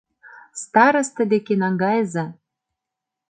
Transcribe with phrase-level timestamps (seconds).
[0.63, 2.25] Староста деке наҥгайыза...